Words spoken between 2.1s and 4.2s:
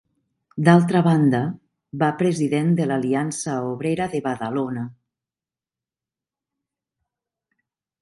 president de l'Aliança Obrera